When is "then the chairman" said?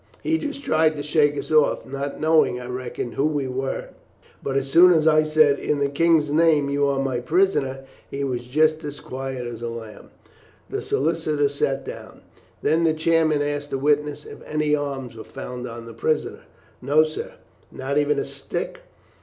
12.63-13.43